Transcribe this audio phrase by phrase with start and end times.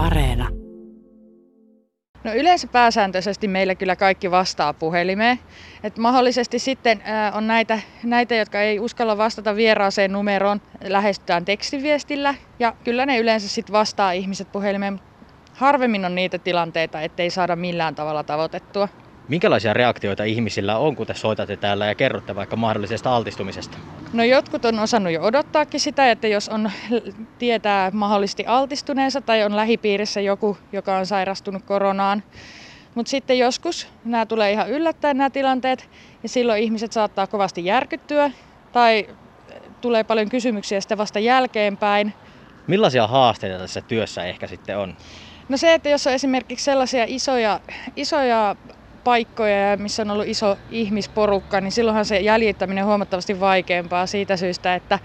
[0.00, 0.48] Areena.
[2.24, 5.38] No yleensä pääsääntöisesti meillä kyllä kaikki vastaa puhelimeen.
[5.84, 12.34] Et mahdollisesti sitten ää, on näitä, näitä, jotka ei uskalla vastata vieraaseen numeroon, lähestytään tekstiviestillä.
[12.58, 15.00] Ja kyllä ne yleensä sitten vastaa ihmiset puhelimeen.
[15.54, 18.88] Harvemmin on niitä tilanteita, ettei saada millään tavalla tavoitettua.
[19.28, 23.78] Minkälaisia reaktioita ihmisillä on, kun te soitatte täällä ja kerrotte vaikka mahdollisesta altistumisesta?
[24.12, 26.70] No jotkut on osannut jo odottaakin sitä, että jos on
[27.38, 32.22] tietää mahdollisesti altistuneensa tai on lähipiirissä joku, joka on sairastunut koronaan.
[32.94, 35.90] Mutta sitten joskus nämä tulee ihan yllättäen nämä tilanteet
[36.22, 38.30] ja silloin ihmiset saattaa kovasti järkyttyä
[38.72, 39.08] tai
[39.80, 42.14] tulee paljon kysymyksiä sitten vasta jälkeenpäin.
[42.66, 44.96] Millaisia haasteita tässä työssä ehkä sitten on?
[45.48, 47.60] No se, että jos on esimerkiksi sellaisia isoja,
[47.96, 48.56] isoja
[49.04, 54.74] paikkoja, missä on ollut iso ihmisporukka, niin silloinhan se jäljittäminen on huomattavasti vaikeampaa siitä syystä,
[54.74, 54.98] että,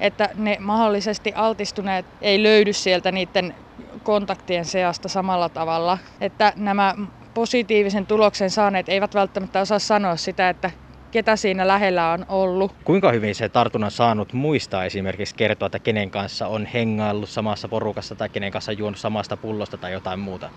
[0.00, 3.54] että ne mahdollisesti altistuneet ei löydy sieltä niiden
[4.02, 5.98] kontaktien seasta samalla tavalla.
[6.20, 6.94] Että nämä
[7.34, 10.70] positiivisen tuloksen saaneet eivät välttämättä osaa sanoa sitä, että
[11.10, 12.72] ketä siinä lähellä on ollut.
[12.84, 18.16] Kuinka hyvin se tartunnan saanut muistaa esimerkiksi kertoa, että kenen kanssa on hengaillut samassa porukassa
[18.16, 20.50] tai kenen kanssa juonut samasta pullosta tai jotain muuta?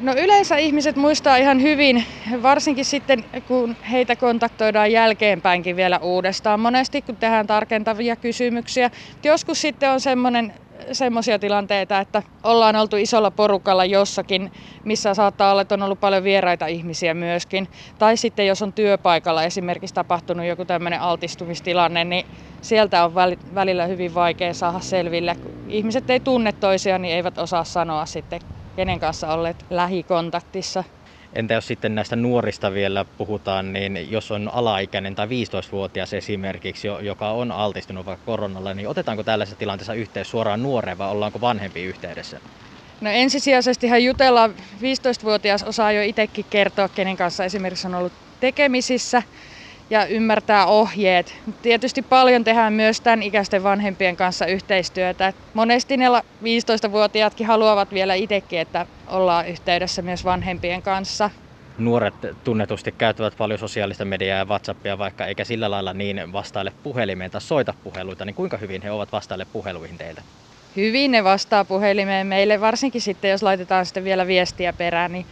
[0.00, 2.04] No yleensä ihmiset muistaa ihan hyvin,
[2.42, 6.60] varsinkin sitten kun heitä kontaktoidaan jälkeenpäinkin vielä uudestaan.
[6.60, 8.90] Monesti kun tehdään tarkentavia kysymyksiä.
[9.24, 10.54] Joskus sitten on semmoinen
[10.92, 14.52] semmoisia tilanteita, että ollaan oltu isolla porukalla jossakin,
[14.84, 17.68] missä saattaa olla, että on ollut paljon vieraita ihmisiä myöskin.
[17.98, 22.24] Tai sitten jos on työpaikalla esimerkiksi tapahtunut joku tämmöinen altistumistilanne, niin
[22.60, 23.14] sieltä on
[23.54, 25.36] välillä hyvin vaikea saada selville.
[25.66, 28.40] Ihmiset ei tunne toisiaan, niin eivät osaa sanoa sitten
[28.78, 30.84] kenen kanssa olleet lähikontaktissa.
[31.32, 37.30] Entä jos sitten näistä nuorista vielä puhutaan, niin jos on alaikäinen tai 15-vuotias esimerkiksi, joka
[37.30, 42.40] on altistunut vaikka koronalle, niin otetaanko tällaisessa tilanteessa yhteys suoraan nuoreen vai ollaanko vanhempi yhteydessä?
[43.00, 49.22] No ensisijaisesti hän jutellaan, 15-vuotias osaa jo itsekin kertoa, kenen kanssa esimerkiksi on ollut tekemisissä
[49.90, 51.34] ja ymmärtää ohjeet.
[51.62, 55.32] Tietysti paljon tehdään myös tämän ikäisten vanhempien kanssa yhteistyötä.
[55.54, 56.06] Monesti ne
[56.44, 61.30] 15-vuotiaatkin haluavat vielä itsekin, että ollaan yhteydessä myös vanhempien kanssa.
[61.78, 67.30] Nuoret tunnetusti käyttävät paljon sosiaalista mediaa ja WhatsAppia, vaikka eikä sillä lailla niin vastaile puhelimeen
[67.30, 70.22] tai soita puheluita, niin kuinka hyvin he ovat vastaille puheluihin teiltä?
[70.76, 75.26] Hyvin ne vastaa puhelimeen meille, varsinkin sitten jos laitetaan sitten vielä viestiä perään, niin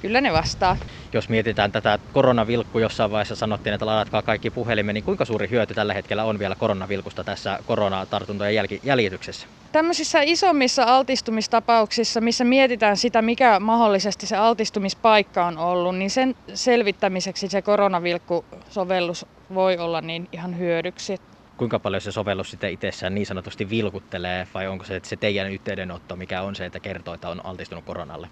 [0.00, 0.76] Kyllä ne vastaa.
[1.14, 5.74] Jos mietitään tätä koronavilkku, jossain vaiheessa sanottiin, että ladatkaa kaikki puhelimen, niin kuinka suuri hyöty
[5.74, 9.46] tällä hetkellä on vielä koronavilkusta tässä koronatartuntojen jäljityksessä?
[9.72, 17.48] Tämmöisissä isommissa altistumistapauksissa, missä mietitään sitä, mikä mahdollisesti se altistumispaikka on ollut, niin sen selvittämiseksi
[17.48, 21.16] se koronavilkkusovellus voi olla niin ihan hyödyksi.
[21.56, 26.16] Kuinka paljon se sovellus sitten itsessään niin sanotusti vilkuttelee, vai onko se se teidän yhteydenotto,
[26.16, 28.28] mikä on se, että kertoo, että on altistunut koronalle?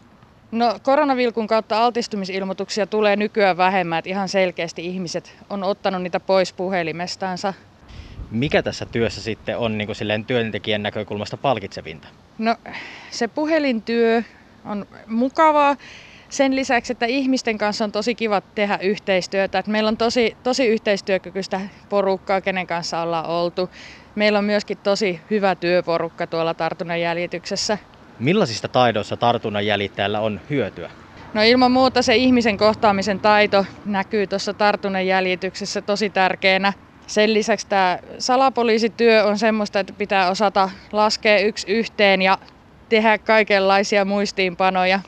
[0.51, 6.53] No koronavilkun kautta altistumisilmoituksia tulee nykyään vähemmän, että ihan selkeästi ihmiset on ottanut niitä pois
[6.53, 7.55] puhelimestaansa.
[8.31, 12.09] Mikä tässä työssä sitten on niin kuin silleen työntekijän näkökulmasta palkitsevinta?
[12.39, 12.57] No
[13.11, 14.23] se puhelintyö
[14.65, 15.77] on mukavaa.
[16.29, 19.59] Sen lisäksi, että ihmisten kanssa on tosi kiva tehdä yhteistyötä.
[19.59, 23.71] Että meillä on tosi, tosi yhteistyökykyistä porukkaa, kenen kanssa ollaan oltu.
[24.15, 27.79] Meillä on myöskin tosi hyvä työporukka tuolla tartunnan jäljityksessä.
[28.19, 30.91] Millaisista taidoista tartunnan jäljittäjällä on hyötyä?
[31.35, 36.73] No ilman muuta se ihmisen kohtaamisen taito näkyy tuossa tartunnan jäljityksessä tosi tärkeänä.
[37.07, 42.39] Sen lisäksi tämä salapoliisityö on semmoista, että pitää osata laskea yksi yhteen ja
[42.89, 45.01] tehdä kaikenlaisia muistiinpanoja.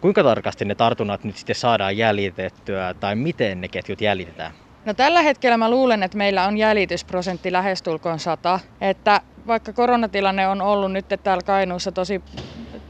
[0.00, 4.52] Kuinka tarkasti ne tartunnat nyt sitten saadaan jäljitettyä tai miten ne ketjut jäljitetään?
[4.84, 8.60] No tällä hetkellä mä luulen, että meillä on jäljitysprosentti lähestulkoon 100.
[8.80, 12.22] Että vaikka koronatilanne on ollut nyt täällä Kainuussa tosi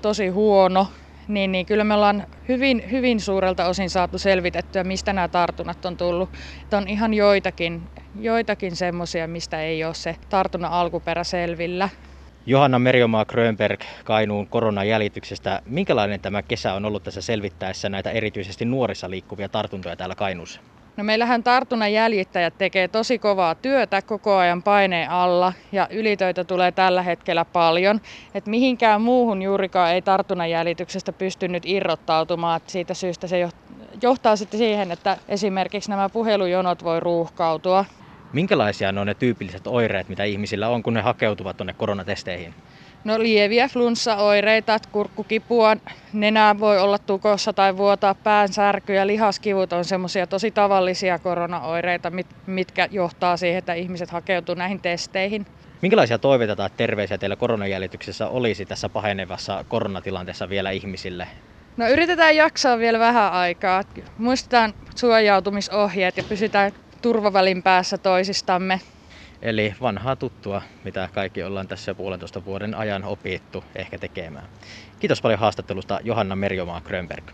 [0.02, 0.86] tosi huono,
[1.28, 5.96] niin, niin kyllä me ollaan hyvin, hyvin suurelta osin saatu selvitettyä, mistä nämä tartunnat on
[5.96, 6.30] tullut.
[6.62, 7.82] Että on ihan joitakin,
[8.20, 11.88] joitakin semmoisia, mistä ei ole se tartunnan alkuperä selvillä.
[12.46, 15.62] Johanna Merjomaa Grönberg Kainuun koronajäljityksestä.
[15.64, 20.60] Minkälainen tämä kesä on ollut tässä selvittäessä näitä erityisesti nuorissa liikkuvia tartuntoja täällä Kainuussa?
[20.98, 26.72] No meillähän tartunnan jäljittäjät tekee tosi kovaa työtä koko ajan paineen alla ja ylitöitä tulee
[26.72, 28.00] tällä hetkellä paljon.
[28.34, 32.56] Et mihinkään muuhun juurikaan ei tartunnan jäljityksestä pystynyt irrottautumaan.
[32.56, 33.48] Et siitä syystä se
[34.02, 37.84] johtaa sitten siihen, että esimerkiksi nämä puhelujonot voi ruuhkautua.
[38.32, 42.54] Minkälaisia ne on ne tyypilliset oireet, mitä ihmisillä on, kun ne hakeutuvat tuonne koronatesteihin?
[43.08, 45.76] No lieviä flunssaoireita, kurkkukipua,
[46.12, 52.12] nenää voi olla tukossa tai vuotaa päänsärky ja lihaskivut on semmoisia tosi tavallisia koronaoireita,
[52.46, 55.46] mitkä johtaa siihen, että ihmiset hakeutuu näihin testeihin.
[55.82, 61.28] Minkälaisia toiveita tai terveisiä teillä koronajäljityksessä olisi tässä pahenevassa koronatilanteessa vielä ihmisille?
[61.76, 63.82] No yritetään jaksaa vielä vähän aikaa.
[64.18, 66.72] Muistetaan suojautumisohjeet ja pysytään
[67.02, 68.80] turvavälin päässä toisistamme.
[69.42, 74.48] Eli vanhaa tuttua, mitä kaikki ollaan tässä puolentoista vuoden ajan opittu ehkä tekemään.
[74.98, 77.30] Kiitos paljon haastattelusta Johanna Merjomaa Grönberg.